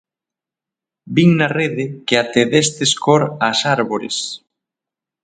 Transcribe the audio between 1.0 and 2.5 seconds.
Vin na rede que até